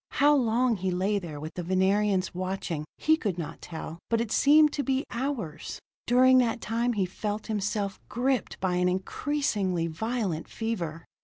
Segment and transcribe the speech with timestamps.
[0.13, 4.31] How long he lay there with the Venerians watching, he could not tell, but it
[4.31, 5.77] seemed to be hours.
[6.07, 11.05] During that time he felt himself gripped by an increasingly violent fever.